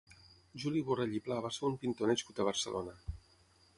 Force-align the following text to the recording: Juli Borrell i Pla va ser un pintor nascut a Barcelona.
Juli 0.61 0.81
Borrell 0.87 1.13
i 1.17 1.21
Pla 1.27 1.37
va 1.47 1.51
ser 1.57 1.67
un 1.69 1.77
pintor 1.83 2.13
nascut 2.13 2.41
a 2.45 2.49
Barcelona. 2.51 2.97